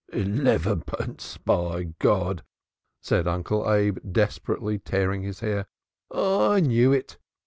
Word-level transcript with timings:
"Elevenpence! 0.11 1.37
By 1.37 1.83
G," 1.83 1.93
cried 2.01 2.43
Uncle 3.27 3.71
Abe, 3.71 3.99
desperately 4.13 4.79
tearing 4.79 5.21
his 5.21 5.41
hair. 5.41 5.67
"I 6.11 6.59
knew 6.59 6.91
it!" 6.91 7.19